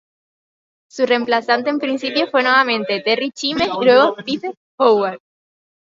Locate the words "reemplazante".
1.05-1.69